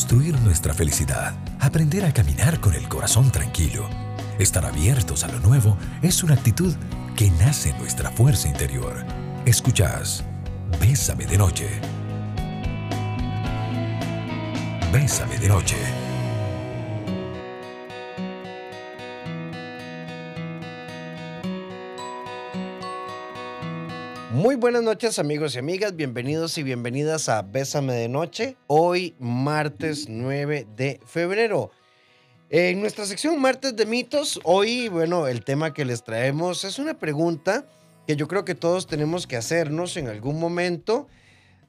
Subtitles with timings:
[0.00, 3.86] construir nuestra felicidad, aprender a caminar con el corazón tranquilo,
[4.38, 6.74] estar abiertos a lo nuevo es una actitud
[7.14, 9.04] que nace en nuestra fuerza interior.
[9.44, 10.24] Escuchás
[10.80, 11.68] Bésame de Noche.
[14.90, 15.76] Bésame de Noche.
[24.40, 30.06] Muy buenas noches amigos y amigas, bienvenidos y bienvenidas a Bésame de Noche, hoy martes
[30.08, 31.70] 9 de febrero.
[32.48, 36.98] En nuestra sección Martes de Mitos, hoy, bueno, el tema que les traemos es una
[36.98, 37.66] pregunta
[38.06, 41.06] que yo creo que todos tenemos que hacernos en algún momento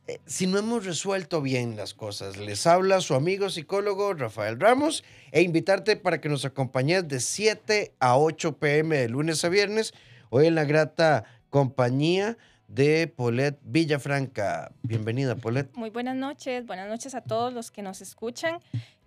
[0.08, 2.38] eh, si no hemos resuelto bien las cosas.
[2.38, 5.04] Les habla su amigo psicólogo Rafael Ramos
[5.34, 9.94] e invitarte para que nos acompañes de 7 a 8 pm de lunes a viernes,
[10.30, 12.38] hoy en la grata compañía
[12.74, 14.72] de Polet Villafranca.
[14.82, 15.70] Bienvenida, Polet.
[15.76, 18.60] Muy buenas noches, buenas noches a todos los que nos escuchan.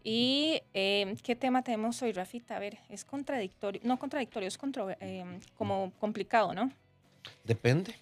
[0.03, 2.57] ¿Y em, qué tema tenemos hoy, Rafita?
[2.57, 4.59] A ver, es contradictorio, no contradictorio, es
[5.01, 6.71] em, como complicado, ¿no?
[7.45, 7.95] Depende.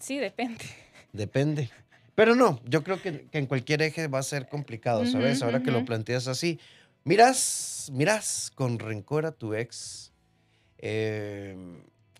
[0.00, 0.64] Sí, depende.
[1.12, 1.70] Depende.
[2.16, 5.42] Pero no, yo creo que, en cualquier eje va a ser complicado, ¿sabes?
[5.42, 6.58] Ahora que lo planteas así.
[7.04, 10.12] Miras, miras con rencor a tu ex.
[10.78, 11.56] Eh,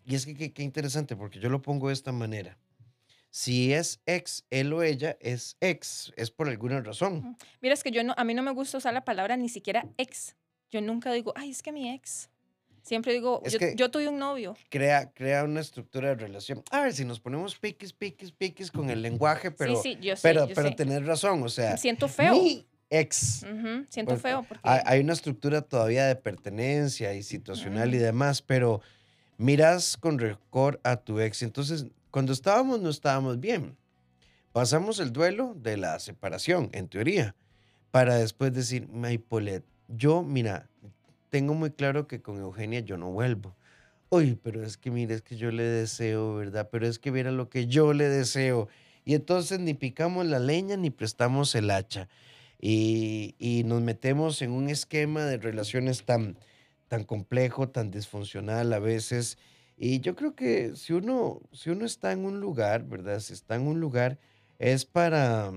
[0.04, 2.58] y es que qué interesante, porque yo lo pongo de esta manera.
[3.30, 7.36] Si es ex, él o ella es ex, es por alguna razón.
[7.62, 9.86] Mira, es que yo no, a mí no me gusta usar la palabra ni siquiera
[9.96, 10.36] ex.
[10.70, 12.28] Yo nunca digo, ay, es que mi ex.
[12.82, 14.56] Siempre digo, yo, yo, tuve un novio.
[14.68, 16.62] Crea, crea una estructura de relación.
[16.70, 20.16] A ver, si nos ponemos piquis, piquis, piquis con el lenguaje, pero, sí, sí, yo
[20.16, 21.76] sé, pero, pero tenés razón, o sea.
[21.76, 22.34] Siento feo.
[22.34, 23.46] Mi ex.
[23.88, 24.44] Siento feo.
[24.46, 24.60] Porque...
[24.64, 28.82] Hay, una estructura todavía de pertenencia y situacional y demás, pero
[29.38, 31.42] miras con rencor a tu ex.
[31.42, 33.76] Entonces, cuando estábamos, no estábamos bien.
[34.52, 37.34] Pasamos el duelo de la separación, en teoría,
[37.90, 40.68] para después decir, Maipolet, yo, mira,
[41.30, 43.56] tengo muy claro que con Eugenia yo no vuelvo.
[44.10, 46.68] Uy, pero es que mira, es que yo le deseo, ¿verdad?
[46.70, 48.68] Pero es que mira lo que yo le deseo.
[49.06, 52.08] Y entonces ni picamos la leña ni prestamos el hacha.
[52.60, 56.36] Y, y nos metemos en un esquema de relaciones tan,
[56.92, 59.38] tan complejo, tan disfuncional a veces.
[59.78, 63.20] Y yo creo que si uno, si uno está en un lugar, ¿verdad?
[63.20, 64.18] Si está en un lugar
[64.58, 65.50] es para,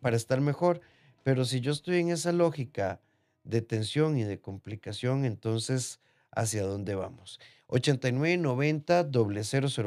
[0.00, 0.80] para estar mejor.
[1.24, 3.02] Pero si yo estoy en esa lógica
[3.44, 6.00] de tensión y de complicación, entonces,
[6.30, 7.38] ¿hacia dónde vamos?
[7.66, 9.10] 8990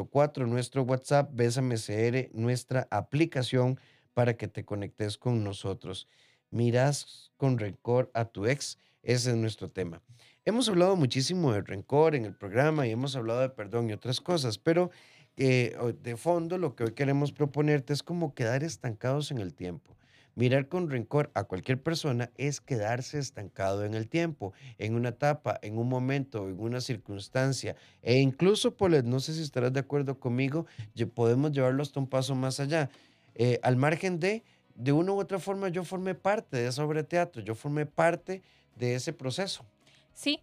[0.06, 3.80] 004, nuestro WhatsApp, BSMCR, nuestra aplicación
[4.14, 6.08] para que te conectes con nosotros.
[6.52, 10.04] Miras con rencor a tu ex, ese es nuestro tema.
[10.44, 14.20] Hemos hablado muchísimo de rencor en el programa y hemos hablado de perdón y otras
[14.20, 14.90] cosas, pero
[15.38, 19.96] eh, de fondo lo que hoy queremos proponerte es como quedar estancados en el tiempo.
[20.34, 25.60] Mirar con rencor a cualquier persona es quedarse estancado en el tiempo, en una etapa,
[25.62, 27.76] en un momento, en una circunstancia.
[28.02, 30.66] E incluso, Polet, no sé si estarás de acuerdo conmigo,
[31.14, 32.90] podemos llevarlo hasta un paso más allá.
[33.36, 37.04] Eh, al margen de, de una u otra forma, yo formé parte de esa obra
[37.04, 38.42] de teatro, yo formé parte
[38.76, 39.64] de ese proceso.
[40.14, 40.42] Sí,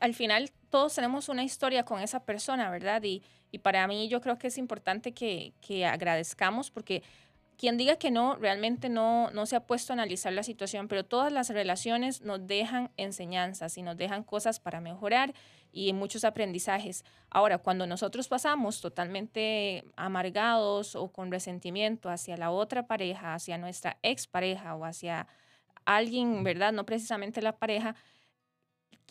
[0.00, 3.02] al final todos tenemos una historia con esa persona, ¿verdad?
[3.02, 7.02] Y, y para mí yo creo que es importante que, que, agradezcamos porque
[7.56, 11.04] quien diga que no, realmente no, no se ha puesto a analizar la situación, pero
[11.04, 15.34] todas las relaciones nos dejan enseñanzas y nos dejan cosas para mejorar
[15.72, 17.04] y muchos aprendizajes.
[17.30, 23.98] Ahora, cuando nosotros pasamos totalmente amargados o con resentimiento hacia la otra pareja, hacia nuestra
[24.02, 25.26] expareja o hacia
[25.84, 26.72] alguien, ¿verdad?
[26.72, 27.96] No precisamente la pareja,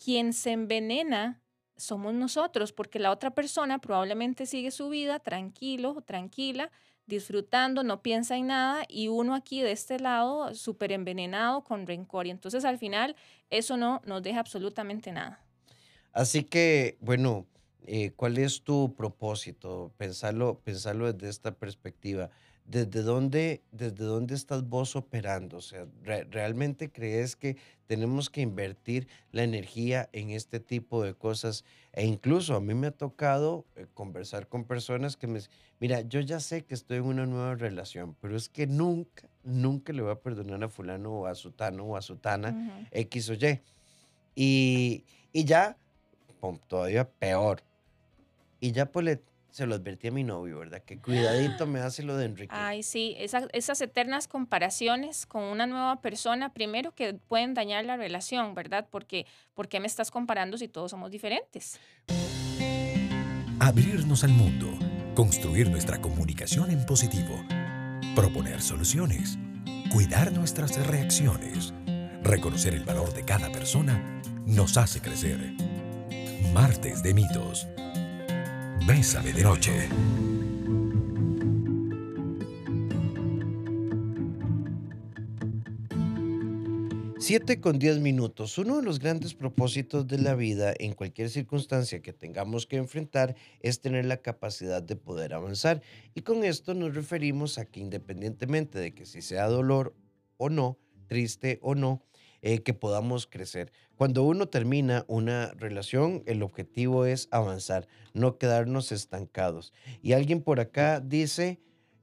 [0.02, 1.42] quien se envenena
[1.76, 6.70] somos nosotros, porque la otra persona probablemente sigue su vida tranquilo, tranquila,
[7.06, 12.26] disfrutando, no piensa en nada y uno aquí de este lado súper envenenado con rencor.
[12.26, 13.16] Y entonces al final
[13.50, 15.44] eso no nos deja absolutamente nada.
[16.12, 17.46] Así que, bueno,
[17.86, 19.92] eh, ¿cuál es tu propósito?
[19.96, 22.30] Pensarlo, pensarlo desde esta perspectiva.
[22.68, 25.56] ¿Desde dónde, desde dónde estás vos operando?
[25.56, 27.56] O sea, ¿realmente crees que
[27.86, 31.64] tenemos que invertir la energía en este tipo de cosas?
[31.92, 35.40] E incluso a mí me ha tocado eh, conversar con personas que me
[35.80, 39.92] mira, yo ya sé que estoy en una nueva relación, pero es que nunca, nunca
[39.92, 43.60] le voy a perdonar a fulano o a sutano o a sutana, X o Y.
[44.34, 45.76] Y, y ya,
[46.68, 47.62] todavía peor.
[48.60, 49.22] Y ya pues le
[49.58, 50.84] se lo advertí a mi novio, ¿verdad?
[50.84, 52.54] Que cuidadito me hace lo de Enrique.
[52.54, 58.54] Ay, sí, esas eternas comparaciones con una nueva persona, primero que pueden dañar la relación,
[58.54, 58.86] ¿verdad?
[58.88, 61.80] Porque, ¿por qué me estás comparando si todos somos diferentes?
[63.58, 64.68] Abrirnos al mundo,
[65.16, 67.34] construir nuestra comunicación en positivo,
[68.14, 69.38] proponer soluciones,
[69.92, 71.74] cuidar nuestras reacciones,
[72.22, 75.52] reconocer el valor de cada persona, nos hace crecer.
[76.52, 77.66] Martes de mitos.
[78.86, 79.88] Bésame de noche.
[87.28, 88.56] 7 con 10 minutos.
[88.56, 93.36] Uno de los grandes propósitos de la vida en cualquier circunstancia que tengamos que enfrentar
[93.60, 95.82] es tener la capacidad de poder avanzar.
[96.14, 99.94] Y con esto nos referimos a que independientemente de que si sea dolor
[100.38, 102.02] o no, triste o no,
[102.42, 103.72] eh, que podamos crecer.
[103.96, 109.72] Cuando uno termina una relación, el objetivo es avanzar, no quedarnos estancados.
[110.02, 111.58] Y alguien por acá dice,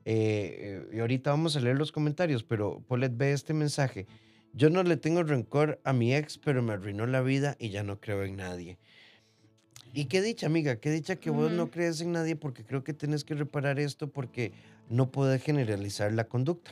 [0.05, 4.07] eh, y ahorita vamos a leer los comentarios, pero Paulette ve este mensaje.
[4.53, 7.83] Yo no le tengo rencor a mi ex, pero me arruinó la vida y ya
[7.83, 8.77] no creo en nadie.
[9.93, 12.93] Y qué dicha, amiga, qué dicha que vos no crees en nadie porque creo que
[12.93, 14.51] tienes que reparar esto porque
[14.89, 16.71] no puedes generalizar la conducta.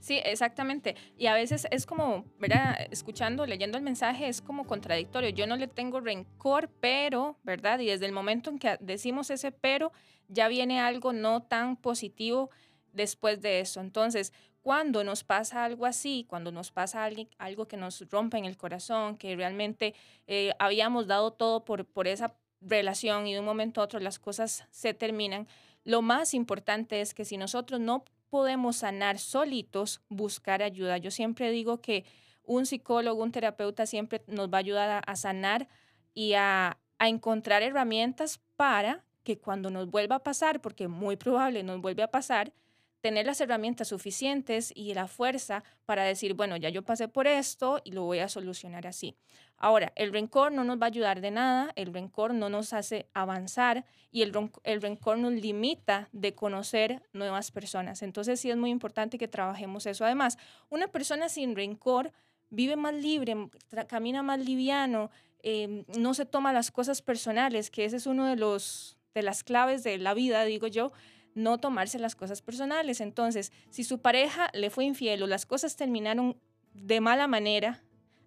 [0.00, 0.96] Sí, exactamente.
[1.18, 2.74] Y a veces es como, ¿verdad?
[2.90, 5.28] Escuchando, leyendo el mensaje es como contradictorio.
[5.28, 7.78] Yo no le tengo rencor, pero, ¿verdad?
[7.80, 9.92] Y desde el momento en que decimos ese pero,
[10.28, 12.50] ya viene algo no tan positivo
[12.92, 13.80] después de eso.
[13.80, 14.32] Entonces,
[14.62, 17.08] cuando nos pasa algo así, cuando nos pasa
[17.38, 19.94] algo que nos rompe en el corazón, que realmente
[20.26, 24.18] eh, habíamos dado todo por, por esa relación y de un momento a otro las
[24.18, 25.46] cosas se terminan,
[25.84, 30.98] lo más importante es que si nosotros no podemos sanar solitos, buscar ayuda.
[30.98, 32.04] Yo siempre digo que
[32.44, 35.68] un psicólogo, un terapeuta siempre nos va a ayudar a, sanar
[36.14, 41.62] y a, a encontrar herramientas para que cuando nos vuelva a pasar, porque muy probable
[41.62, 42.52] nos vuelve a pasar,
[43.00, 47.80] tener las herramientas suficientes y la fuerza para decir, bueno, ya yo pasé por esto
[47.84, 49.16] y lo voy a solucionar así.
[49.56, 53.06] Ahora, el rencor no nos va a ayudar de nada, el rencor no nos hace
[53.12, 54.32] avanzar y el,
[54.64, 58.02] el rencor nos limita de conocer nuevas personas.
[58.02, 60.04] Entonces sí es muy importante que trabajemos eso.
[60.04, 60.38] Además,
[60.68, 62.12] una persona sin rencor
[62.50, 63.48] vive más libre,
[63.88, 65.10] camina más liviano,
[65.42, 69.42] em, no se toma las cosas personales, que ese es uno de los de las
[69.42, 70.92] claves de la vida, digo yo,
[71.34, 73.00] no tomarse las cosas personales.
[73.00, 76.36] Entonces, si su pareja le fue infiel o las cosas terminaron
[76.74, 77.82] de mala manera,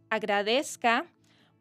[0.10, 1.12] agradezca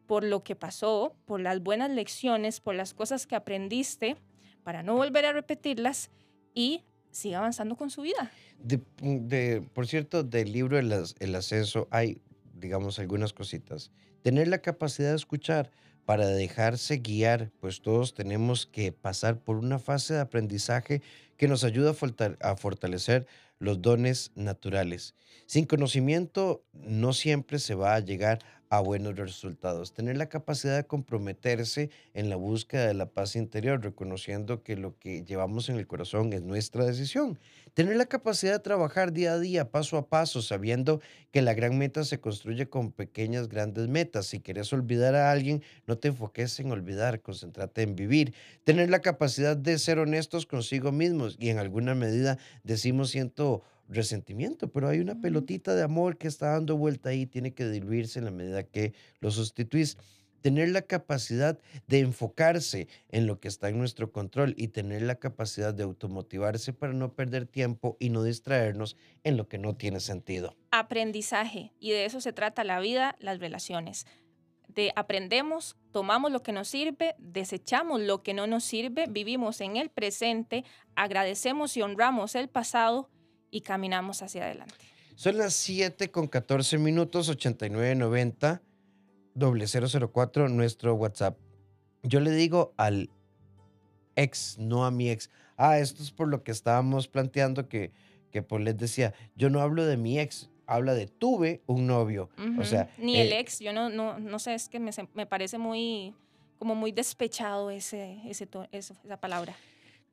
[0.07, 4.17] por lo que pasó, por las buenas lecciones, por las cosas que aprendiste,
[4.63, 6.11] para no volver a repetirlas
[6.53, 8.31] y siga avanzando con su vida.
[8.59, 12.21] De, por cierto, del libro el, Ascenso hay,
[12.53, 13.91] digamos, algunas cositas.
[14.21, 15.71] Tener la capacidad de escuchar
[16.05, 21.01] para dejarse guiar, pues todos tenemos que pasar por una fase de aprendizaje
[21.43, 21.93] que nos ayuda
[22.39, 23.27] a fortalecer
[23.59, 25.13] los dones naturales.
[25.45, 29.93] Sin conocimiento no siempre se va a llegar a buenos resultados.
[29.93, 34.97] Tener la capacidad de comprometerse en la búsqueda de la paz interior, reconociendo que lo
[34.99, 37.37] que llevamos en el corazón es nuestra decisión.
[37.73, 41.75] Tener la capacidad de trabajar día a día, paso a paso, sabiendo que la gran
[41.75, 44.27] meta se construye con pequeñas, grandes metas.
[44.27, 48.35] Si quieres olvidar a alguien, no te enfoques en olvidar, concéntrate en vivir.
[48.63, 54.71] Tener la capacidad de ser honestos consigo mismos y en alguna medida decimos siento resentimiento,
[54.71, 58.25] pero hay una pelotita de amor que está dando vuelta ahí, tiene que diluirse en
[58.25, 59.97] la medida que lo sustituís.
[60.43, 61.57] Tener la capacidad
[61.87, 66.73] de enfocarse en lo que está en nuestro control y tener la capacidad de automotivarse
[66.73, 70.57] para no perder tiempo y no distraernos en lo que no tiene sentido.
[70.71, 74.05] Aprendizaje, y de eso se trata la vida, las relaciones.
[74.67, 79.77] De aprendemos, tomamos lo que nos sirve, desechamos lo que no nos sirve, vivimos en
[79.77, 83.09] el presente, agradecemos y honramos el pasado
[83.49, 84.75] y caminamos hacia adelante.
[85.15, 88.61] Son las 7 con 14 minutos, 8990
[89.35, 91.37] 004, nuestro WhatsApp.
[92.03, 93.09] Yo le digo al
[94.15, 95.29] ex, no a mi ex.
[95.57, 97.91] Ah, esto es por lo que estábamos planteando que,
[98.31, 102.29] que Paul les decía, yo no hablo de mi ex, habla de tuve un novio.
[102.59, 105.25] O sea, ni el eh, ex, yo no, no, no sé, es que me, me
[105.25, 106.15] parece muy,
[106.59, 109.55] como muy despechado ese, ese, esa palabra.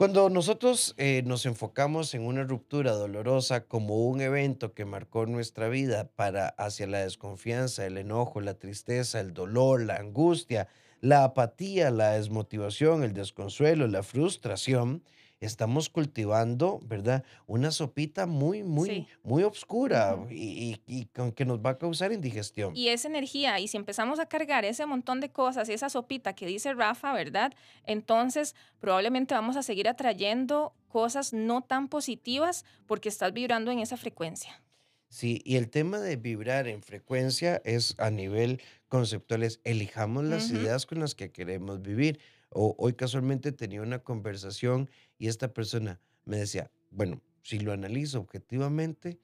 [0.01, 5.69] Cuando nosotros eh, nos enfocamos en una ruptura dolorosa como un evento que marcó nuestra
[5.69, 10.69] vida para hacia la desconfianza, el enojo, la tristeza, el dolor, la angustia,
[11.03, 15.03] la apatía, la desmotivación, el desconsuelo, la frustración,
[15.41, 17.25] estamos cultivando, ¿verdad?
[17.47, 22.77] Una sopita muy, muy, muy oscura y, y, con que nos va a causar indigestión.
[22.77, 26.35] Y esa energía, y si empezamos a cargar ese montón de cosas y esa sopita
[26.35, 27.53] que dice Rafa, ¿verdad?
[27.85, 33.97] Entonces probablemente vamos a seguir atrayendo cosas no tan positivas porque estás vibrando en esa
[33.97, 34.63] frecuencia.
[35.09, 40.51] Sí, y el tema de vibrar en frecuencia es a nivel conceptual, es elijamos las
[40.51, 42.21] ideas con las que queremos vivir.
[42.51, 44.89] O, hoy casualmente tenía una conversación
[45.19, 49.19] y esta persona me decía, bueno, si lo analizo objetivamente,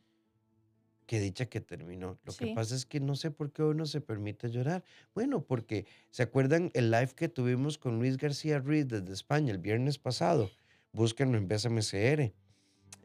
[1.07, 2.19] qué dicha que terminó.
[2.25, 4.85] Lo que pasa es que no sé por qué uno se permite llorar.
[5.15, 9.59] Bueno, porque ¿se acuerdan el live que tuvimos con Luis García Ruiz desde España el
[9.59, 10.51] viernes pasado?
[10.93, 12.33] Búsquenlo en BSMCR.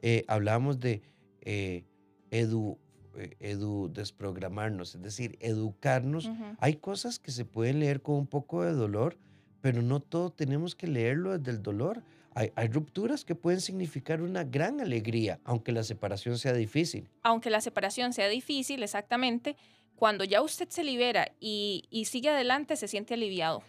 [0.01, 1.03] Eh, hablábamos de
[1.41, 1.83] eh,
[2.31, 2.79] edu,
[3.15, 6.29] eh, edu, desprogramarnos, es decir, educarnos.
[6.59, 9.17] Hay cosas que se pueden leer con un poco de dolor,
[9.61, 12.03] pero no todo tenemos que leerlo desde el dolor.
[12.33, 17.09] Hay, rupturas que pueden significar una gran alegría, aunque la separación sea difícil.
[17.23, 19.57] Aunque la separación sea difícil, exactamente,
[19.95, 23.63] cuando ya usted se libera y, y sigue adelante, se siente aliviado.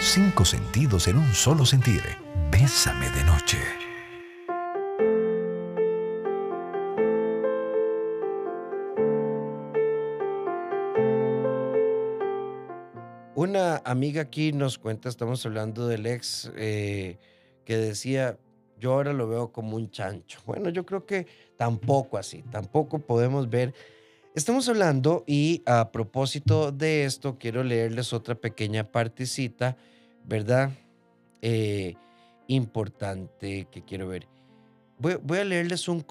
[0.00, 2.02] Cinco sentidos en un solo sentir.
[2.50, 3.83] Bésame de noche.
[13.44, 17.18] Una amiga aquí nos cuenta, estamos hablando del ex eh,
[17.66, 18.38] que decía,
[18.80, 20.40] yo ahora lo veo como un chancho.
[20.46, 21.26] Bueno, yo creo que
[21.58, 23.74] tampoco así, tampoco podemos ver.
[24.34, 29.76] Estamos hablando y a propósito de esto, quiero leerles otra pequeña partecita,
[30.24, 30.70] ¿verdad?
[31.42, 31.96] Eh,
[32.46, 34.26] importante que quiero ver.
[34.98, 36.02] Voy, a leerles un,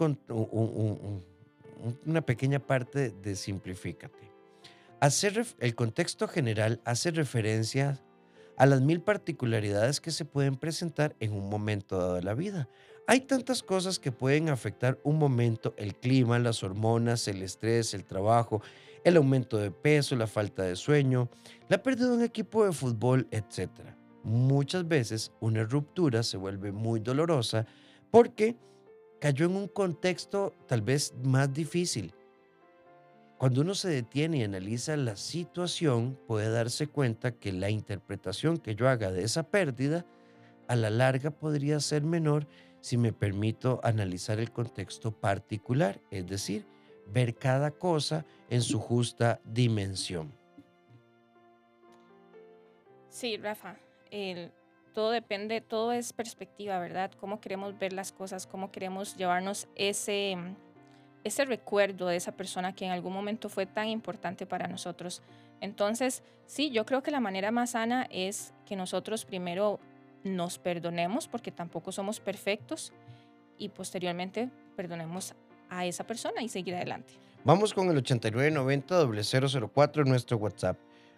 [2.06, 4.33] una pequeña parte de Simplifícate.
[5.04, 8.00] Hacer, el contexto general hace referencia
[8.56, 12.70] a las mil particularidades que se pueden presentar en un momento dado de la vida.
[13.06, 18.06] Hay tantas cosas que pueden afectar un momento, el clima, las hormonas, el estrés, el
[18.06, 18.62] trabajo,
[19.04, 21.30] el aumento de peso, la falta de sueño,
[21.68, 23.72] la pérdida de un equipo de fútbol, etc.
[24.24, 27.66] Muchas veces una ruptura se vuelve muy dolorosa
[28.10, 28.56] porque
[29.20, 32.14] cayó en un contexto tal vez más difícil
[33.38, 38.76] cuando uno se detiene y analiza la situación, puede darse cuenta que la interpretación que
[38.76, 40.06] yo haga de esa pérdida
[40.68, 42.48] a la larga podría ser menor
[42.80, 46.66] si me permito analizar el contexto particular, es decir,
[47.08, 50.34] ver cada cosa en su justa dimensión.
[53.10, 53.78] Sí, Rafa,
[54.94, 57.12] todo depende, todo es perspectiva, ¿verdad?
[57.20, 60.38] Cómo queremos ver las cosas, cómo queremos llevarnos ese
[61.24, 65.22] ese recuerdo de esa persona que en algún momento fue tan importante para nosotros.
[65.62, 69.80] Entonces, sí, yo creo que la manera más sana es que nosotros primero
[70.24, 72.94] nos perdonemos porque tampoco somos perfectos
[73.58, 75.34] y posteriormente perdonemos
[75.70, 77.14] a esa persona y seguir adelante.
[77.46, 80.78] Vamos con el 8990-004 en nuestro WhatsApp.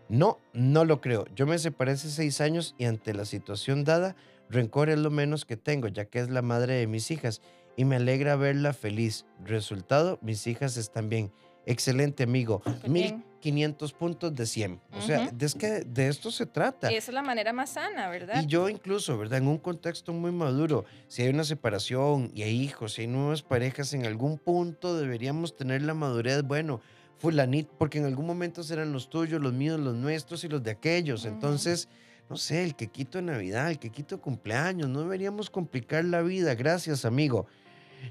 [0.10, 1.26] No, no lo creo.
[1.36, 4.16] Yo me separé hace seis años y ante la situación dada,
[4.50, 7.42] rencor es lo menos que tengo, ya que es la madre de mis hijas
[7.76, 9.26] y me alegra verla feliz.
[9.44, 11.32] Resultado, mis hijas están bien.
[11.66, 12.62] Excelente, amigo.
[12.88, 14.82] 1500 puntos de 100.
[14.92, 16.92] O sea, es que de esto se trata.
[16.92, 18.44] Y esa es la manera más sana, ¿verdad?
[18.44, 19.40] Y yo incluso, ¿verdad?
[19.40, 23.42] En un contexto muy maduro, si hay una separación y hay hijos, si hay nuevas
[23.42, 26.82] parejas, en algún punto deberíamos tener la madurez, bueno,
[27.18, 30.72] fulanito, porque en algún momento serán los tuyos, los míos, los nuestros y los de
[30.72, 31.26] aquellos.
[31.26, 31.90] Entonces,
[32.30, 36.54] no sé, el que quito Navidad, el que quito cumpleaños, no deberíamos complicar la vida.
[36.54, 37.48] Gracias, amigo.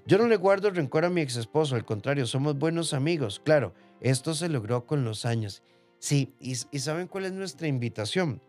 [0.07, 3.41] Yo no le guardo rencor a mi ex esposo, al contrario, somos buenos amigos.
[3.43, 5.63] Claro, esto se logró con los años.
[5.99, 8.43] Sí, y, ¿saben cuál es nuestra invitación?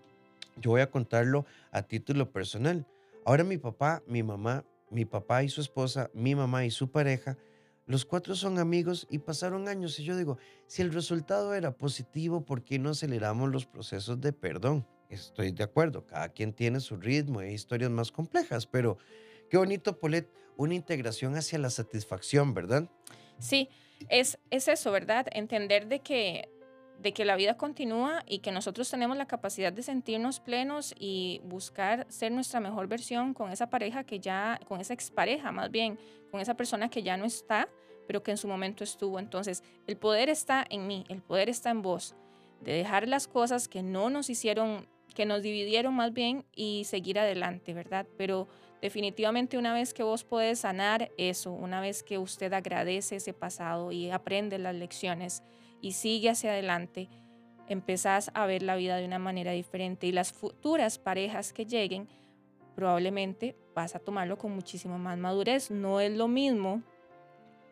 [0.57, 2.85] Yo voy a contarlo a título personal.
[3.25, 7.37] Ahora mi papá, mi mamá, mi papá y su esposa, mi mamá y su pareja,
[7.85, 9.99] los cuatro son amigos y pasaron años.
[9.99, 10.37] Y yo digo,
[10.67, 14.85] si el resultado era positivo, ¿por qué no aceleramos los procesos de perdón?
[15.09, 18.97] Estoy de acuerdo, cada quien tiene su ritmo y historias más complejas, pero
[19.49, 20.27] qué bonito, Polet,
[20.57, 22.89] una integración hacia la satisfacción, ¿verdad?
[23.39, 23.69] Sí,
[24.09, 25.27] es, es eso, ¿verdad?
[25.31, 26.49] Entender de que,
[26.99, 31.41] de que la vida continúa y que nosotros tenemos la capacidad de sentirnos plenos y
[31.43, 35.99] buscar ser nuestra mejor versión con esa pareja que ya, con esa expareja más bien,
[36.31, 37.69] con esa persona que ya no está,
[38.07, 39.19] pero que en su momento estuvo.
[39.19, 42.15] Entonces, el poder está en mí, el poder está en vos,
[42.61, 47.19] de dejar las cosas que no nos hicieron, que nos dividieron más bien y seguir
[47.19, 48.05] adelante, ¿verdad?
[48.17, 48.47] Pero
[48.81, 53.91] Definitivamente una vez que vos podés sanar eso, una vez que usted agradece ese pasado
[53.91, 55.43] y aprende las lecciones
[55.81, 57.09] y sigue hacia adelante,
[57.67, 62.07] empezás a ver la vida de una manera diferente y las futuras parejas que lleguen,
[62.75, 65.71] probablemente vas a tomarlo con muchísimo más madurez.
[65.71, 66.83] No es lo mismo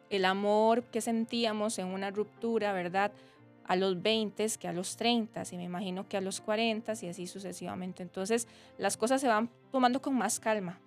[0.10, 3.12] el amor que sentíamos en una ruptura, ¿verdad?
[3.66, 7.08] A los 20 que a los 30 y me imagino que a los 40 y
[7.08, 8.04] así sucesivamente.
[8.04, 10.80] Entonces las cosas se van tomando con más calma.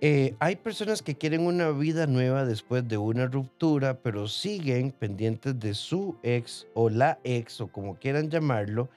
[0.00, 5.58] Eh, hay personas que quieren una vida nueva después de una ruptura, pero siguen pendientes
[5.58, 8.88] de su ex o la ex o como quieran llamarlo,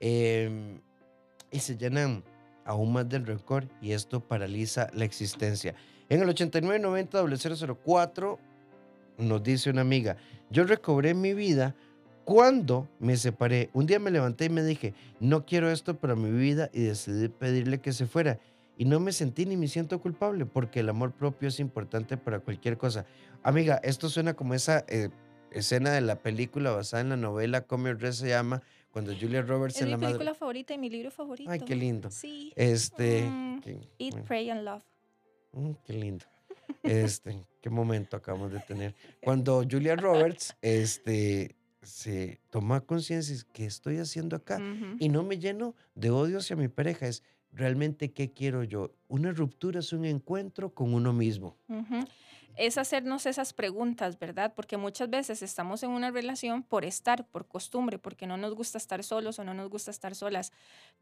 [0.00, 0.80] em,
[1.52, 2.24] y se llenan
[2.64, 5.76] aún más del rencor y esto paraliza la existencia.
[6.08, 8.38] En el 8990 004
[9.18, 10.16] nos dice una amiga,
[10.50, 11.76] yo recobré mi vida
[12.24, 13.70] cuando me separé.
[13.72, 17.28] Un día me levanté y me dije, no quiero esto para mi vida y decidí
[17.28, 18.40] pedirle que se fuera.
[18.76, 22.40] Y no me sentí ni me siento culpable porque el amor propio es importante para
[22.40, 23.06] cualquier cosa.
[23.42, 25.10] Amiga, esto suena como esa eh,
[25.52, 29.76] escena de la película basada en la novela Come Your se llama, cuando Julia Roberts
[29.76, 30.12] Es en mi la madre...
[30.14, 31.50] película favorita y mi libro favorito.
[31.50, 32.10] Ay, qué lindo.
[32.10, 32.52] Sí.
[32.56, 33.22] Este...
[33.22, 34.26] Mm, qué- Eat, bueno.
[34.26, 34.82] Pray and Love.
[35.52, 36.24] Mm, qué lindo.
[36.82, 38.94] Este, qué momento acabamos de tener.
[39.22, 44.56] Cuando Julia Roberts, este, se toma conciencia, es, ¿qué estoy haciendo acá?
[44.56, 44.96] Ujú.
[44.98, 47.22] Y no me lleno de odio hacia mi pareja, es
[47.54, 48.90] realmente qué quiero yo.
[49.08, 51.56] Una ruptura es un encuentro con uno mismo.
[52.56, 54.52] Es hacernos esas preguntas, ¿verdad?
[54.54, 58.78] Porque muchas veces estamos en una relación por estar, por costumbre, porque no nos gusta
[58.78, 60.52] estar solos o no nos gusta estar solas.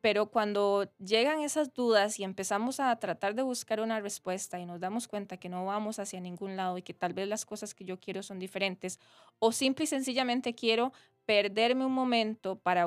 [0.00, 4.80] Pero cuando llegan esas dudas y empezamos a tratar de buscar una respuesta y nos
[4.80, 7.84] damos cuenta que no vamos hacia ningún lado y que tal vez las cosas que
[7.84, 8.98] yo quiero son diferentes,
[9.38, 10.92] o simple y sencillamente quiero
[11.26, 12.86] perderme un momento para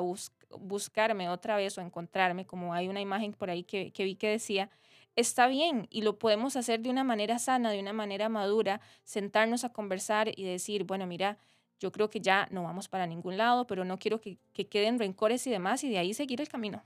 [0.58, 4.28] buscarme otra vez o encontrarme, como hay una imagen por ahí que, que vi que
[4.28, 4.70] decía,
[5.16, 9.64] está bien y lo podemos hacer de una manera sana, de una manera madura, sentarnos
[9.64, 11.38] a conversar y decir, bueno, mira,
[11.78, 14.98] yo creo que ya no vamos para ningún lado, pero no quiero que, que queden
[14.98, 16.82] rencores y demás y de ahí seguir el camino.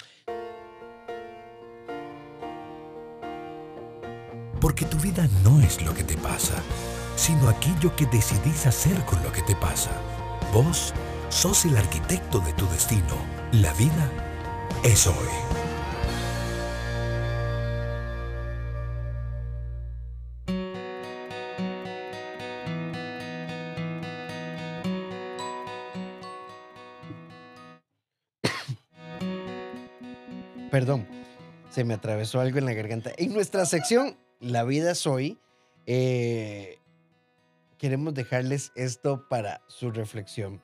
[4.61, 6.63] Porque tu vida no es lo que te pasa,
[7.17, 9.91] sino aquello que decidís hacer con lo que te pasa.
[10.53, 10.93] Vos
[11.31, 13.40] sos el arquitecto de tu destino.
[13.53, 14.09] La vida
[14.85, 15.15] es hoy.
[30.71, 31.09] Perdón,
[31.71, 33.11] se me atravesó algo en la garganta.
[33.17, 35.41] En nuestra sección La vida es hoy,
[35.87, 36.79] eh,
[37.79, 40.63] queremos dejarles esto para su reflexión.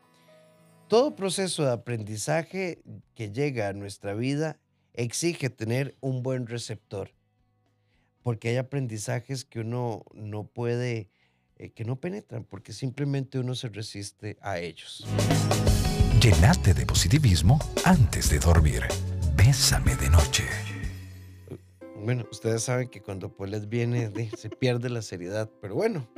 [0.89, 2.79] Todo proceso de aprendizaje
[3.17, 4.61] que llega a nuestra vida
[4.95, 7.11] exige tener un buen receptor,
[8.23, 11.11] porque hay aprendizajes que uno no puede,
[11.59, 15.05] eh, que no penetran, porque simplemente uno se resiste a ellos.
[16.21, 18.83] Llenate de positivismo antes de dormir.
[19.35, 20.45] Bésame de noche.
[22.05, 26.09] Bueno, ustedes saben que cuando Polet viene se pierde la seriedad, pero bueno,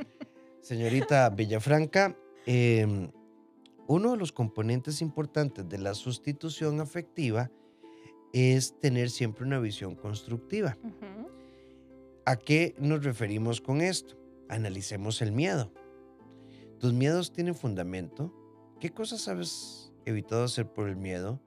[0.61, 3.09] señorita Villafranca, em,
[3.89, 7.49] uno de los componentes importantes de la sustitución afectiva
[8.33, 10.77] es tener siempre una visión constructiva.
[12.23, 14.15] ¿A qué nos referimos con esto?
[14.47, 15.73] Analicemos el miedo.
[16.77, 18.31] ¿Tus miedos tienen fundamento?
[18.79, 21.41] ¿Qué cosas has evitado hacer por el miedo?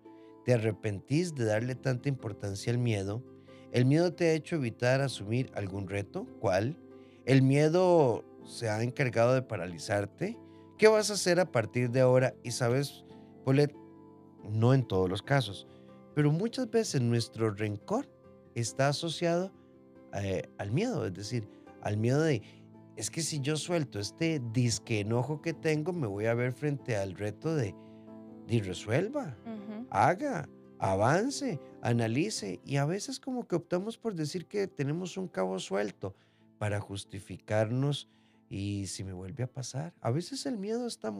[0.44, 3.22] ¿Te arrepentís de darle tanta importancia al miedo?
[3.70, 6.26] ¿El miedo te ha hecho evitar asumir algún reto?
[6.40, 6.76] ¿Cuál?
[7.24, 10.41] ¿El miedo se ha encargado de paralizarte?
[10.82, 12.34] ¿Qué vas a hacer a partir de ahora?
[12.42, 13.04] Y sabes,
[13.44, 13.72] Paulette,
[14.50, 15.68] no en todos los casos,
[16.12, 18.10] pero muchas veces nuestro rencor
[18.56, 19.52] está asociado
[20.12, 21.48] eh, al miedo, es decir,
[21.82, 22.42] al miedo de,
[22.96, 26.96] es que si yo suelto este disque enojo que tengo, me voy a ver frente
[26.96, 27.76] al reto de,
[28.48, 29.86] de resuelva, Ujú.
[29.88, 30.48] haga,
[30.80, 36.16] avance, analice, y a veces como que optamos por decir que tenemos un cabo suelto
[36.58, 38.08] para justificarnos
[38.52, 41.10] y si me vuelve a pasar, a veces el miedo está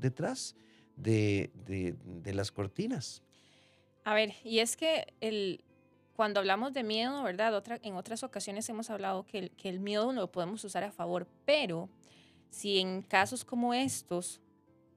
[0.00, 0.56] detrás
[0.96, 3.22] de, de- de las cortinas.
[4.04, 5.62] A ver, y es que el,
[6.16, 7.54] cuando hablamos de miedo, ¿verdad?
[7.54, 10.90] Otra, en otras ocasiones hemos hablado que el, que el miedo lo podemos usar a
[10.90, 11.90] favor, pero
[12.48, 14.40] si en casos como estos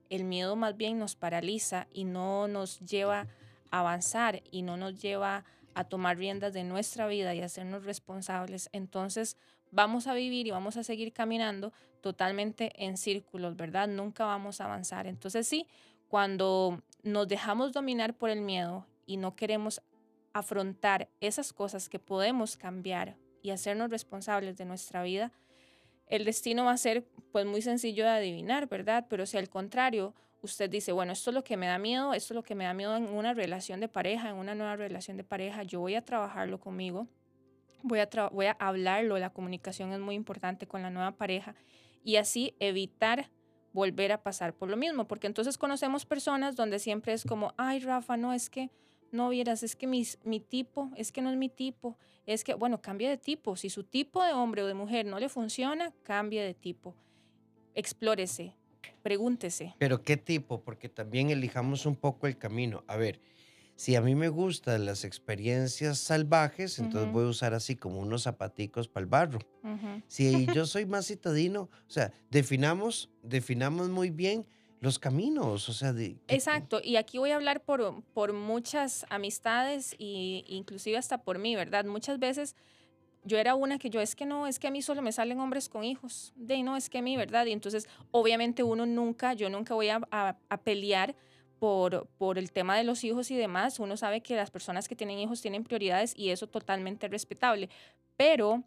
[0.10, 3.28] el miedo más bien nos paraliza y no nos lleva
[3.70, 8.70] a avanzar y no nos lleva a tomar riendas de nuestra vida y hacernos responsables,
[8.72, 9.36] entonces
[9.72, 13.88] vamos a vivir y vamos a seguir caminando totalmente en círculos, ¿verdad?
[13.88, 15.08] Nunca vamos a avanzar.
[15.08, 15.68] Entonces sí,
[16.08, 19.82] cuando nos dejamos dominar por el miedo y no queremos
[20.34, 25.32] afrontar esas cosas que podemos cambiar y hacernos responsables de nuestra vida,
[26.08, 29.06] el destino va a ser pues muy sencillo de adivinar, ¿verdad?
[29.10, 32.34] Pero si al contrario usted dice, bueno, esto es lo que me da miedo, esto
[32.34, 35.18] es lo que me da miedo en una relación de pareja, en una nueva relación
[35.18, 37.08] de pareja, yo voy a trabajarlo conmigo,
[37.84, 41.56] voy a, voy a hablarlo, la comunicación es muy importante con la nueva pareja
[42.04, 43.30] y así evitar
[43.74, 47.80] volver a pasar por lo mismo, porque entonces conocemos personas donde siempre es como, ay,
[47.80, 48.70] Rafa, no, es que
[49.12, 52.54] no vieras, es que mis- mi tipo, es que no es mi tipo, es que,
[52.54, 55.94] bueno, cambie de tipo, si su tipo de hombre o de mujer no le funciona,
[56.04, 56.96] cambie de tipo,
[57.76, 58.56] explórese,
[59.04, 59.74] pregúntese.
[59.78, 60.62] Pero ¿qué tipo?
[60.62, 62.84] Porque también elijamos un poco el camino.
[62.88, 63.20] A ver,
[63.82, 68.22] si a mí me gustan las experiencias salvajes, entonces voy a usar así como unos
[68.24, 69.40] zapaticos para el barro.
[70.06, 74.46] Si yo soy más citadino, o sea, definamos, definamos muy bien
[74.82, 79.96] los caminos, o sea, de, Exacto, y aquí voy a hablar por, por muchas amistades
[79.98, 81.84] y inclusive hasta por mí, ¿verdad?
[81.86, 82.56] Muchas veces
[83.24, 85.40] yo era una que yo, es que no, es que a mí solo me salen
[85.40, 87.48] hombres con hijos, de no, es que a mí, ¿verdad?
[87.48, 91.16] Y entonces, obviamente uno nunca, yo nunca voy a, a- a pelear
[91.62, 94.96] por, por el tema de los hijos y demás, uno sabe que las personas que
[94.96, 97.70] tienen hijos tienen prioridades y eso totalmente respetable,
[98.18, 98.64] pero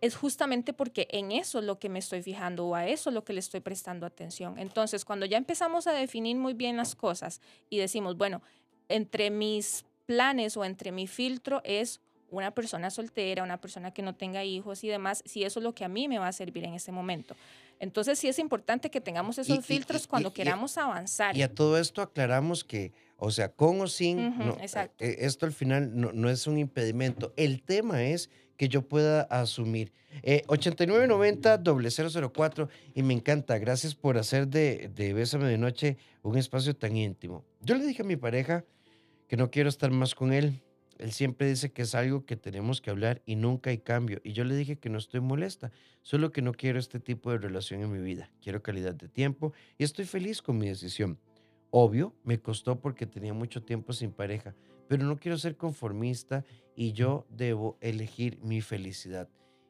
[0.00, 3.14] es justamente porque en eso es lo que me estoy fijando o a eso es
[3.14, 4.58] lo que le estoy prestando atención.
[4.58, 8.42] Entonces, cuando ya empezamos a definir muy bien las cosas y decimos, bueno,
[8.88, 12.00] entre mis planes o entre mi filtro es
[12.36, 15.74] una persona soltera, una persona que no tenga hijos y demás, si eso es lo
[15.74, 17.34] que a mí me va a servir en ese momento.
[17.80, 21.36] Entonces, sí es importante que tengamos esos y- filtros y- cuando queramos avanzar.
[21.36, 25.04] Y a todo esto aclaramos que, o sea, con o sin, no, eh, exacto.
[25.04, 27.32] eh, esto al final no, no es un impedimento.
[27.36, 29.92] El tema es que yo pueda asumir.
[30.22, 33.58] Eh, 8990-004 y me encanta.
[33.58, 37.44] Gracias por hacer de, de Bésame de Noche un espacio tan íntimo.
[37.60, 38.64] Yo le dije a mi pareja
[39.28, 40.60] que no quiero estar más con él.
[40.98, 44.20] Él siempre dice que es algo que tenemos que hablar y nunca hay cambio.
[44.22, 47.38] Y yo le dije que no estoy molesta, solo que no quiero este tipo de
[47.38, 48.30] relación en mi vida.
[48.40, 51.18] Quiero calidad de tiempo y estoy feliz con mi decisión.
[51.70, 54.54] Obvio, me costó porque tenía mucho tiempo sin pareja,
[54.88, 56.44] pero no quiero ser conformista
[56.76, 59.28] y yo debo elegir mi felicidad.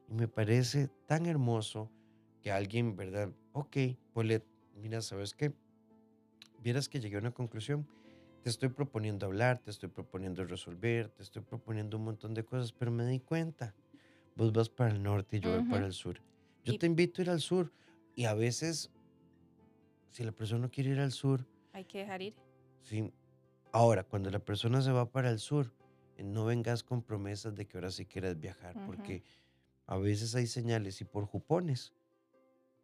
[0.08, 1.90] Y me parece tan hermoso
[2.42, 3.32] que alguien, ¿verdad?
[3.52, 3.76] Ok,
[4.12, 5.54] Paulette, mira, ¿sabes qué?
[6.62, 7.86] Vieras que llegué a una conclusión.
[8.44, 12.72] Te estoy proponiendo hablar, te estoy proponiendo resolver, te estoy proponiendo un montón de cosas,
[12.72, 13.74] pero me di cuenta.
[14.36, 15.70] Vos vas para el norte y yo voy Ujú.
[15.70, 16.20] para el sur.
[16.62, 17.72] Yo Y- te invito a ir al sur
[18.14, 18.90] y a veces,
[20.10, 22.34] si la persona no quiere ir al sur, Hay que dejar ir.
[22.82, 23.10] Sí.
[23.72, 25.72] Ahora, cuando la persona se va para el sur,
[26.18, 28.84] eh, no vengas con promesas de que ahora sí quieras viajar, Ujú.
[28.84, 29.24] porque
[29.86, 31.94] a veces hay señales y por jupones,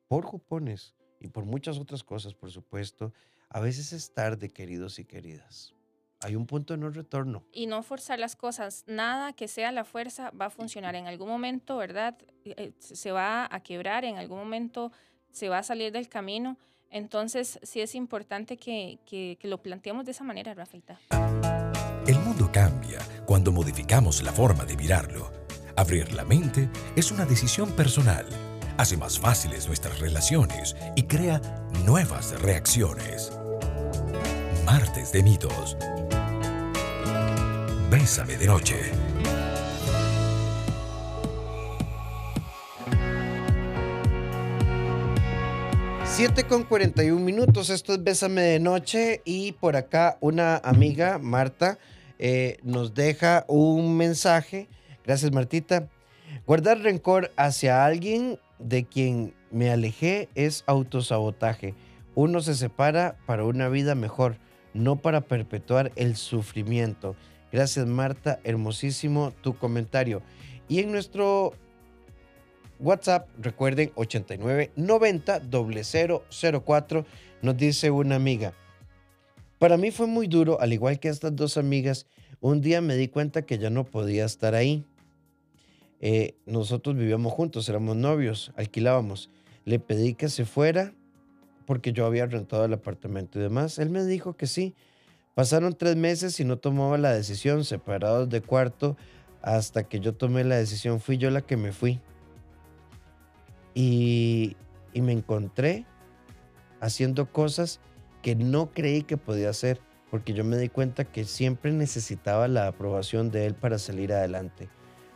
[0.08, 3.12] por jupones y por muchas otras cosas, por supuesto,
[3.50, 5.74] a veces es tarde, queridos y queridas.
[6.22, 7.44] Hay un punto de no retorno.
[7.52, 8.84] y no forzar las cosas.
[8.86, 12.16] Nada que sea la fuerza va a funcionar en algún momento, ¿verdad?
[12.44, 14.92] Eh, se se va a quebrar, en algún momento
[15.32, 16.58] se va a salir del camino.
[16.90, 20.98] Entonces, sí es importante que, que- que lo planteemos de esa manera, Rafaita.
[22.06, 25.30] El mundo cambia cuando modificamos la forma de mirarlo.
[25.76, 28.26] Abrir la mente es una decisión personal.
[28.76, 31.40] Hace más fáciles nuestras relaciones y crea
[31.86, 33.32] nuevas reacciones.
[34.64, 35.76] Martes de mitos.
[37.90, 38.76] Bésame de noche.
[46.04, 51.78] 7 con 41 minutos, esto es Bésame de Noche y por acá una amiga, Marta,
[52.18, 54.68] eh, nos deja un mensaje.
[55.04, 55.88] Gracias, Martita.
[56.46, 61.74] Guardar rencor hacia alguien de quien me alejé es autosabotaje.
[62.14, 64.36] Uno se separa para una vida mejor,
[64.74, 67.16] no para perpetuar el sufrimiento.
[67.52, 68.40] Gracias, Marta.
[68.44, 70.22] Hermosísimo tu comentario.
[70.68, 71.52] Y en nuestro
[72.78, 77.06] WhatsApp, recuerden 89 90 0004,
[77.42, 78.54] nos dice una amiga.
[79.58, 82.06] Para mí fue muy duro, al igual que estas dos amigas,
[82.40, 84.86] un día me di cuenta que ya no podía estar ahí.
[86.00, 89.28] Eh, nosotros vivíamos juntos, éramos novios, alquilábamos.
[89.66, 90.94] Le pedí que se fuera
[91.70, 93.78] porque yo había rentado el apartamento y demás.
[93.78, 94.74] Él me dijo que sí.
[95.36, 98.96] Pasaron tres meses y no tomaba la decisión, separados de cuarto,
[99.40, 100.98] hasta que yo tomé la decisión.
[101.00, 102.00] Fui yo la que me fui.
[103.72, 104.56] Y,
[104.92, 105.86] y me encontré
[106.80, 107.78] haciendo cosas
[108.20, 109.80] que no creí que podía hacer,
[110.10, 114.68] porque yo me di cuenta que siempre necesitaba la aprobación de él para salir adelante.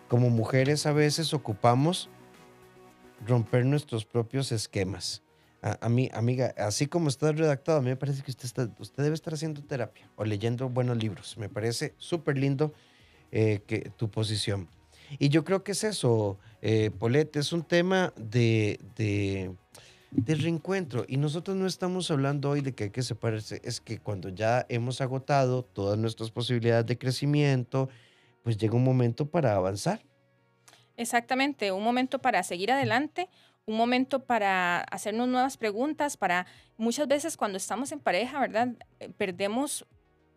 [0.07, 2.11] Como mujeres a veces ocupamos
[3.27, 5.24] romper nuestros propios esquemas.
[5.65, 8.69] A, a mí, amiga, así como está redactado, a mí me parece que usted, está,
[8.79, 11.39] usted debe estar haciendo terapia o leyendo buenos libros.
[11.39, 12.75] Me parece súper lindo
[13.33, 14.69] eh, que, tu posición.
[15.19, 19.55] Y yo creo que es eso, eh, Paulette, es un tema de, de,
[20.11, 21.07] de reencuentro.
[21.09, 24.67] Y nosotros no estamos hablando hoy de que hay que separarse, es que cuando ya
[24.69, 27.89] hemos agotado todas nuestras posibilidades de crecimiento,
[28.43, 30.05] pues llega un momento para avanzar.
[30.99, 33.31] Exactamente, un momento para seguir adelante,
[33.67, 36.47] un momento para hacernos nuevas preguntas, para
[36.77, 38.69] muchas veces cuando estamos en pareja, ¿verdad?
[39.01, 39.87] Eh, Perdemos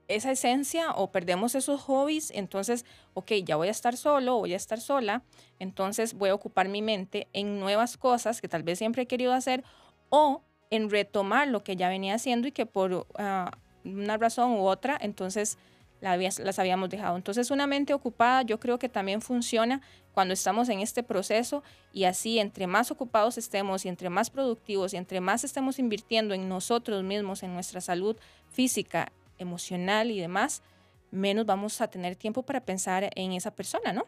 [0.07, 4.55] esa esencia o perdemos esos hobbies, entonces, ok, ya voy a estar solo, voy a
[4.55, 5.23] estar sola,
[5.59, 9.33] entonces voy a ocupar mi mente en nuevas cosas que tal vez siempre he querido
[9.33, 9.65] hacer
[10.09, 13.51] o en retomar lo que ya venía haciendo y que por ah,
[13.83, 15.57] una razón u otra, entonces
[16.01, 17.15] las habíamos dejado.
[17.15, 19.81] Entonces, una mente ocupada yo creo que también funciona
[20.13, 24.93] cuando estamos en este proceso y así entre más ocupados estemos y entre más productivos
[24.93, 28.17] y entre más estemos invirtiendo en nosotros mismos, en nuestra salud
[28.49, 30.63] física, emocional y demás,
[31.11, 34.05] menos vamos a tener tiempo para pensar en esa persona, ¿no?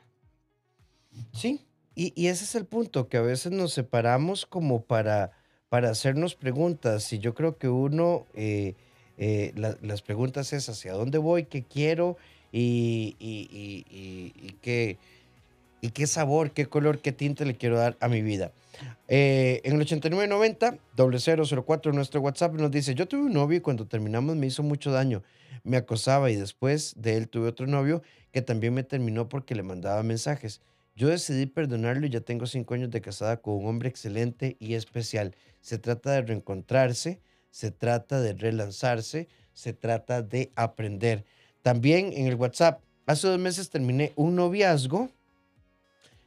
[1.33, 5.31] Sí, y, ese es el punto, que a veces nos separamos como para,
[5.69, 8.25] para hacernos preguntas y yo creo que uno...
[8.33, 8.75] Eh,
[9.21, 12.17] eh, las preguntas es hacia dónde voy, qué quiero
[12.53, 13.15] y,
[14.61, 14.97] qué,
[15.81, 18.53] y qué sabor, qué color, qué tinte le quiero dar a mi vida.
[19.09, 23.85] Eh, en el 8990, 0004, nuestro WhatsApp nos dice, yo tuve un novio y cuando
[23.85, 25.21] terminamos me hizo mucho daño,
[25.65, 28.01] me acosaba y después de él tuve otro novio
[28.31, 30.61] que también me terminó porque le mandaba mensajes.
[30.95, 34.75] Yo decidí perdonarlo y ya tengo cinco años de casada con un hombre excelente y
[34.75, 35.35] especial.
[35.61, 37.19] Se trata de reencontrarse,
[37.51, 41.25] se trata de relanzarse, se trata de aprender.
[41.61, 45.09] También en el WhatsApp, hace dos meses terminé un noviazgo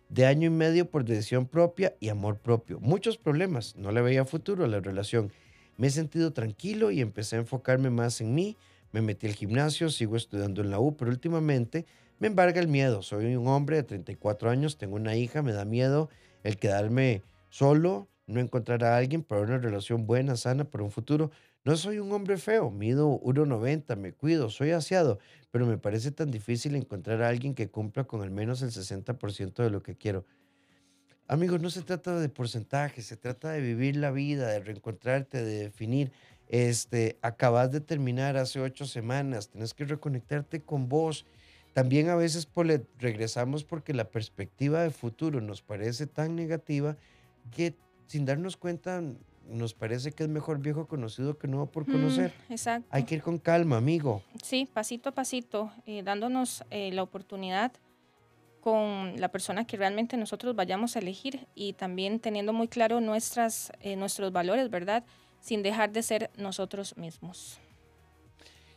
[0.08, 2.78] de año y medio por decisión propia y amor propio.
[2.80, 5.32] Muchos problemas, no le veía futuro a la relación.
[5.78, 8.58] Me he sentido tranquilo y empecé a enfocarme más en mí.
[8.92, 11.87] Me metí al gimnasio, sigo estudiando en la U, pero últimamente
[12.18, 13.00] me embarga el miedo.
[13.00, 16.11] Soy un hombre de 34 años, tengo una hija, me da miedo
[16.42, 21.30] el quedarme solo, no encontrar a alguien para una relación buena, sana, para un futuro.
[21.64, 25.18] No soy un hombre feo, mido 1,90, me cuido, soy aseado,
[25.50, 29.62] pero me parece tan difícil encontrar a alguien que cumpla con al menos el 60%
[29.62, 30.24] de lo que quiero.
[31.28, 35.62] Amigos, no se trata de porcentaje, se trata de vivir la vida, de reencontrarte, de
[35.62, 36.12] definir.
[36.48, 41.24] Este, acabas de terminar hace ocho semanas, tienes que reconectarte con vos.
[41.72, 42.48] También a veces
[42.98, 46.98] regresamos porque la perspectiva de futuro nos parece tan negativa
[47.50, 47.74] que
[48.12, 49.03] sin darnos cuenta,
[49.48, 52.35] nos parece que es mejor viejo conocido que nuevo por conocer.
[52.51, 52.87] exacto.
[52.90, 54.22] Hay que ir con calma, amigo.
[54.42, 57.72] Sí, pasito a pasito, eh, dándonos eh, la oportunidad
[58.61, 63.72] con la persona que realmente nosotros vayamos a elegir y también teniendo muy claro nuestras,
[63.81, 65.05] eh, nuestros valores, ¿verdad?
[65.40, 67.59] Sin dejar de ser nosotros mismos.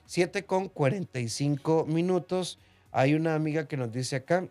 [0.06, 2.58] 7 con 45 minutos.
[2.94, 4.48] Hay una amiga que nos dice acá,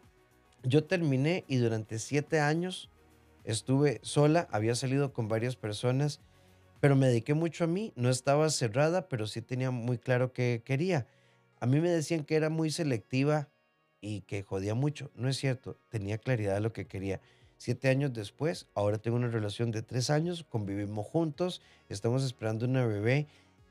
[0.62, 2.90] yo terminé y durante siete años
[3.44, 6.20] Estuve sola, había salido con varias personas,
[6.80, 7.92] pero me dediqué mucho a mí.
[7.94, 11.07] No estaba cerrada, pero sí tenía muy claro qué quería.
[11.61, 13.48] A mí me decían que era muy selectiva
[14.00, 15.11] y que jodía mucho.
[15.14, 17.20] No es cierto, tenía claridad de lo que quería.
[17.57, 22.85] Siete años después, ahora tengo una relación de tres años, convivimos juntos, estamos esperando una
[22.85, 23.26] bebé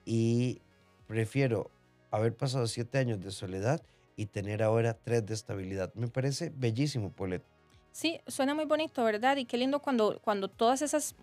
[0.06, 0.62] y
[1.08, 1.70] prefiero
[2.10, 3.82] haber pasado siete años de soledad
[4.16, 5.94] y tener ahora tres de estabilidad.
[5.96, 7.53] Me parece bellísimo, Polet.
[7.94, 9.38] Sí, suena muy bonito, ¿verdad?
[9.38, 11.16] Y qué lindo cuando, cuando todas esas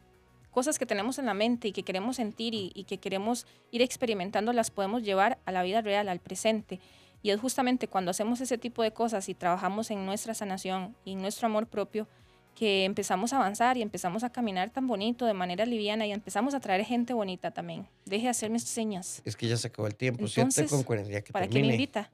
[0.53, 4.53] cosas que tenemos en la mente y que queremos sentir y, que queremos ir experimentando
[4.53, 6.79] las podemos llevar a la vida real, al presente.
[7.23, 11.13] Y es justamente cuando hacemos ese tipo de cosas y trabajamos en nuestra sanación y
[11.13, 12.07] en nuestro amor propio
[12.55, 16.55] que empezamos a avanzar y empezamos a caminar tan bonito, de manera liviana y empezamos
[16.55, 17.89] a traer gente bonita también.
[18.05, 19.23] Deje de hacerme señas.
[19.25, 22.11] Es que ya se acabó el tiempo, Entonces, con que ¿Para qué me invita?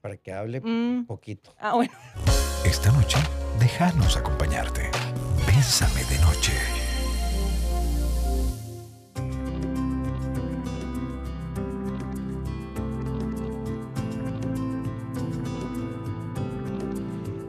[0.00, 1.04] Para que hable mm.
[1.04, 1.54] poquito.
[1.58, 1.92] Ah, bueno.
[2.64, 3.18] Esta noche
[3.58, 4.90] Déjanos acompañarte.
[5.46, 6.52] Bésame de noche.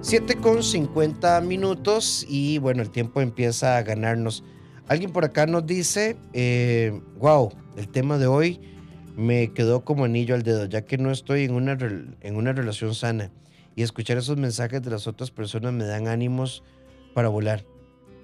[0.01, 4.43] Siete con 50 minutos y bueno, el tiempo empieza a ganarnos.
[4.87, 6.17] Alguien por acá nos dice,
[7.19, 8.59] wow, eh, el tema de hoy
[9.15, 11.77] me quedó como anillo al dedo, ya que no estoy en una,
[12.21, 13.31] en una relación sana
[13.75, 16.63] y escuchar esos mensajes de las otras personas me dan ánimos
[17.13, 17.65] para volar.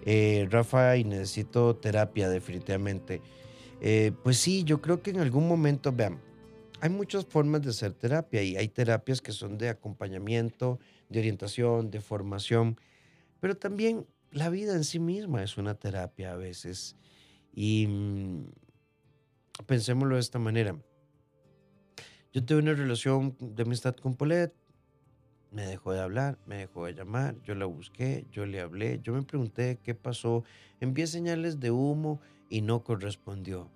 [0.05, 3.21] Eh, Rafa, y necesito terapia definitivamente.
[3.81, 6.19] Eh, pues sí, yo creo que en algún momento, vean,
[6.79, 10.79] hay muchas formas de hacer terapia y hay terapias que son de acompañamiento,
[11.10, 12.79] de orientación, de formación,
[13.39, 16.95] pero también la vida en sí misma es una terapia a veces.
[17.53, 18.45] Y mm,
[19.65, 20.77] pensémoslo de esta manera.
[22.33, 24.53] Yo tuve una relación de amistad con Paulette,
[25.51, 29.13] me dejó de hablar, me dejó de llamar, yo la busqué, yo le hablé, yo
[29.13, 30.43] me pregunté qué pasó,
[30.79, 33.69] envié señales de humo y no correspondió.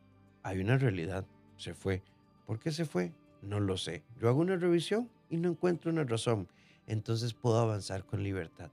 [0.43, 1.25] Hay una realidad,
[1.57, 2.01] se fue.
[2.45, 3.11] ¿Por qué se fue?
[3.41, 4.03] No lo sé.
[4.19, 6.47] Yo hago una revisión y no encuentro una razón.
[6.87, 8.69] Entonces puedo avanzar con libertad.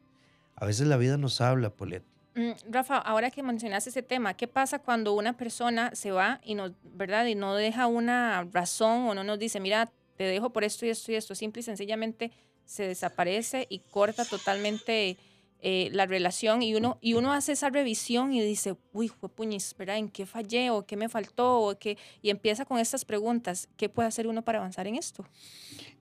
[0.57, 2.03] A veces la vida nos habla, Polet.
[2.35, 6.55] Mm, Rafa, ahora que mencionaste ese tema, ¿qué pasa cuando una persona se va y
[6.55, 7.27] no, ¿verdad?
[7.27, 10.91] y no deja una razón o no nos dice, mira, te dejo por esto y
[10.91, 11.35] esto y esto?
[11.35, 12.33] Simple y sencillamente
[12.69, 15.17] se desaparece y corta totalmente
[15.61, 19.75] eh, la relación y uno, y uno hace esa revisión y dice, uy, fue puñis,
[19.77, 19.97] ¿verdad?
[19.97, 21.61] ¿En qué fallé o qué me faltó?
[21.63, 21.97] O qué?
[22.21, 25.25] Y empieza con estas preguntas, ¿qué puede hacer uno para avanzar en esto?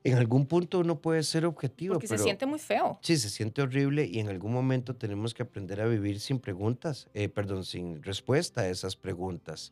[0.03, 1.93] En algún punto uno puede ser objetivo.
[1.93, 2.99] Porque pero, se siente muy feo.
[3.01, 7.07] Sí, se siente horrible y en algún momento tenemos que aprender a vivir sin preguntas,
[7.13, 9.71] eh, perdón, sin respuesta a esas preguntas.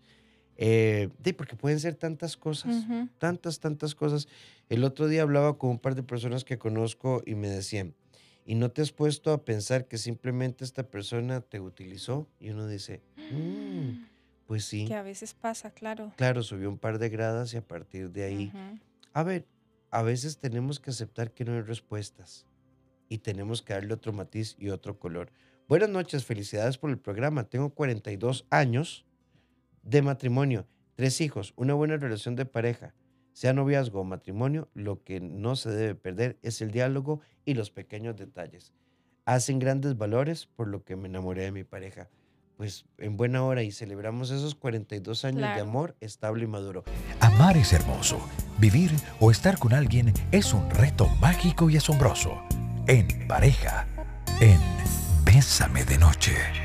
[0.57, 2.85] Eh, porque pueden ser tantas cosas,
[3.17, 4.27] tantas, tantas cosas.
[4.69, 7.93] El otro día hablaba con un par de personas que conozco y me decían,
[8.45, 12.27] ¿y no te has puesto a pensar que simplemente esta persona te utilizó?
[12.39, 14.05] Y uno dice, mm,
[14.47, 14.85] pues sí.
[14.85, 16.13] Que a veces pasa, claro.
[16.15, 18.51] Claro, subió un par de gradas y a partir de ahí,
[19.13, 19.45] a ver,
[19.91, 22.45] a veces tenemos que aceptar que no hay respuestas
[23.09, 25.31] y tenemos que darle otro matiz y otro color.
[25.67, 27.45] Buenas noches, felicidades por el programa.
[27.45, 29.05] Tengo 42 años
[29.85, 32.93] de matrimonio, tres hijos, una buena relación de pareja,
[33.31, 37.69] sea noviazgo o matrimonio, lo que no se debe perder es el diálogo y los
[37.69, 38.73] pequeños detalles.
[39.25, 42.09] Hacen grandes valores por lo que me enamoré de mi pareja.
[42.57, 46.85] Pues en buena hora y celebramos esos 42 años de amor estable y maduro.
[47.19, 48.17] Amar es hermoso.
[48.57, 52.41] Vivir o estar con alguien es un reto mágico y asombroso.
[52.87, 53.87] En pareja,
[54.39, 54.59] en
[55.25, 56.64] Bésame de Noche.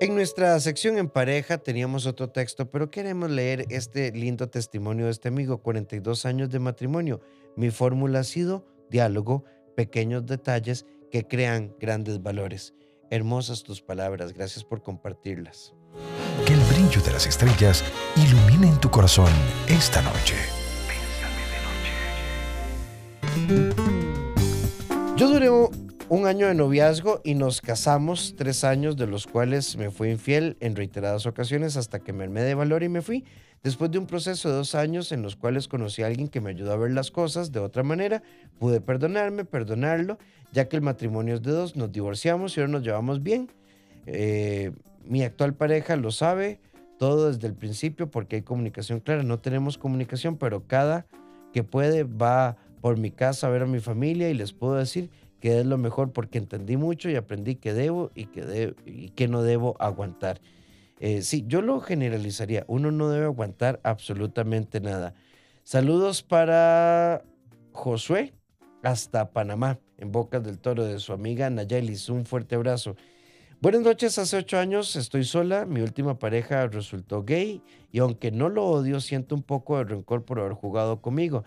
[0.00, 5.10] En nuestra sección en pareja teníamos otro texto, pero queremos leer este lindo testimonio de
[5.10, 7.20] este amigo, 42 años de matrimonio.
[7.56, 12.74] Mi fórmula ha sido diálogo, pequeños detalles que crean grandes valores.
[13.10, 15.74] Hermosas tus palabras, gracias por compartirlas.
[16.46, 17.82] Que el brillo de las estrellas
[18.14, 19.32] ilumine en tu corazón
[19.66, 20.36] esta noche.
[25.16, 25.50] Yo duré
[26.10, 30.56] un año de noviazgo y nos casamos tres años, de los cuales me fui infiel
[30.60, 33.24] en reiteradas ocasiones hasta que me armé de valor y me fui.
[33.62, 36.50] Después de un proceso de dos años en los cuales conocí a alguien que me
[36.50, 38.22] ayudó a ver las cosas de otra manera,
[38.58, 40.18] pude perdonarme, perdonarlo,
[40.52, 43.50] ya que el matrimonio es de dos, nos divorciamos y ahora nos llevamos bien.
[44.06, 44.72] Eh,
[45.04, 46.60] mi actual pareja lo sabe
[46.98, 49.22] todo desde el principio porque hay comunicación clara.
[49.24, 51.06] No tenemos comunicación, pero cada
[51.52, 55.10] que puede va por mi casa a ver a mi familia y les puedo decir
[55.40, 59.28] que es lo mejor porque entendí mucho y aprendí que debo y que, y que
[59.28, 60.40] no debo aguantar.
[61.00, 62.64] Eh, sí, yo lo generalizaría.
[62.66, 65.14] Uno no debe aguantar absolutamente nada.
[65.62, 67.22] Saludos para
[67.72, 68.34] Josué
[68.82, 72.08] hasta Panamá, en Bocas del Toro, de su amiga Nayelis.
[72.08, 72.96] Un fuerte abrazo.
[73.60, 78.48] Buenas noches, hace ocho años estoy sola, mi última pareja resultó gay y aunque no
[78.48, 81.42] lo odio, siento un poco de rencor por haber jugado conmigo.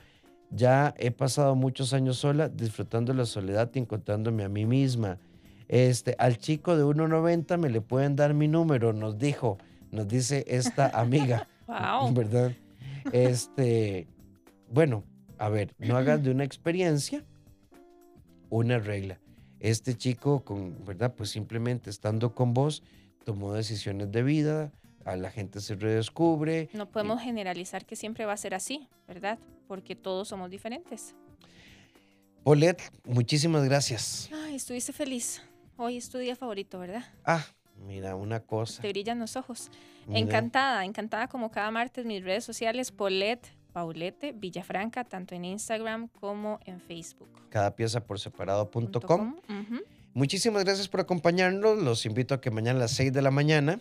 [0.51, 5.17] Ya he pasado muchos años sola, disfrutando la soledad y encontrándome a mí misma.
[5.67, 9.57] Este, al chico de 1.90 me le pueden dar mi número, nos dijo,
[9.91, 11.47] nos dice esta amiga.
[11.67, 12.13] wow.
[12.13, 12.51] ¿Verdad?
[13.13, 14.07] Este,
[14.69, 15.05] bueno,
[15.37, 17.23] a ver, no hagas de una experiencia
[18.51, 19.19] una regla.
[19.59, 21.15] Este chico, con, ¿verdad?
[21.15, 22.83] Pues simplemente estando con vos,
[23.25, 24.71] tomó decisiones de vida,
[25.05, 26.69] a la gente se redescubre.
[26.73, 29.39] No podemos generalizar que siempre va a ser así, ¿verdad?
[29.67, 31.15] Porque todos somos diferentes.
[32.43, 34.29] Paulette, muchísimas gracias.
[34.33, 35.41] Ay, estuviste feliz.
[35.77, 37.03] Hoy es tu día favorito, ¿verdad?
[37.23, 38.81] Ah, mira, una cosa.
[38.81, 39.69] Te brillan los ojos.
[40.09, 46.59] Encantada, encantada como cada martes mis redes sociales, Paulette, Paulette Villafranca, tanto en Instagram como
[46.65, 47.29] en Facebook.
[47.49, 49.39] Cada pieza por separado.com.
[50.13, 51.77] Muchísimas gracias por acompañarnos.
[51.77, 53.79] Los invito a que mañana a las 6 de la mañana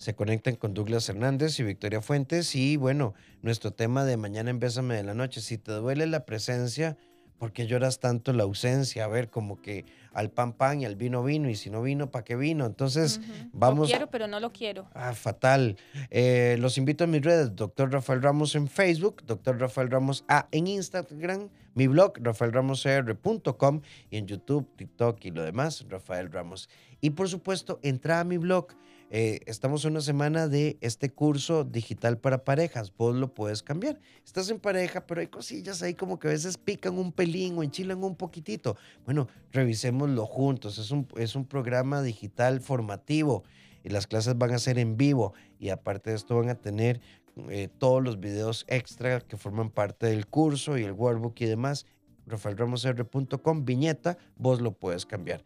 [0.00, 2.56] se conecten con Douglas Hernández y Victoria Fuentes.
[2.56, 5.42] Y bueno, nuestro tema de mañana en Bésame de la Noche.
[5.42, 6.96] Si te duele la presencia,
[7.36, 9.04] ¿por qué lloras tanto la ausencia?
[9.04, 9.84] A ver, como que
[10.14, 12.64] al pan pan y al vino vino, y si no vino, ¿para qué vino?
[12.64, 13.20] Entonces,
[13.52, 13.90] vamos.
[13.90, 14.88] Lo quiero, pero no lo quiero.
[14.94, 15.76] Ah, fatal.
[16.08, 20.48] Eh, los invito a mis redes, doctor Rafael Ramos en Facebook, doctor Rafael Ramos A
[20.50, 26.70] en Instagram, mi blog, rafaelramosr.com y en YouTube, TikTok y lo demás, Rafael Ramos.
[27.02, 28.68] Y por supuesto, entra a mi blog
[29.12, 32.92] eh, estamos en una semana de este curso digital para parejas.
[32.96, 34.00] Vos lo puedes cambiar.
[34.24, 37.64] Estás en pareja, pero hay cosillas ahí como que a veces pican un pelín o
[37.64, 38.76] enchilan un poquitito.
[39.04, 40.78] Bueno, revisémoslo juntos.
[40.78, 43.42] Es un, es un programa digital formativo
[43.82, 45.34] y las clases van a ser en vivo.
[45.58, 47.00] Y aparte de esto van a tener
[47.48, 51.84] eh, todos los videos extra que forman parte del curso y el workbook y demás.
[52.28, 55.42] RafaelRamosR.com, viñeta, vos lo puedes cambiar.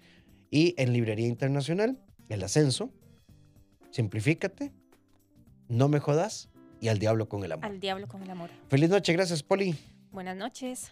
[0.51, 2.93] Y en Librería Internacional, El Ascenso,
[3.95, 4.73] simplifícate,
[5.69, 6.49] no me jodas
[6.81, 7.65] y al diablo con el amor.
[7.65, 8.51] Al diablo con el amor.
[8.69, 9.79] Feliz noche, gracias, Poli.
[10.11, 10.91] Buenas noches.